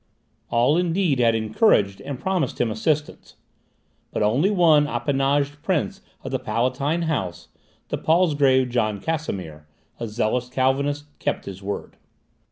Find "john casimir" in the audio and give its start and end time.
8.71-9.67